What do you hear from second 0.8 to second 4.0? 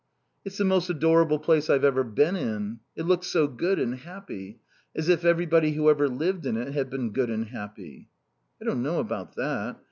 adorable place I've ever been in. It looks so good and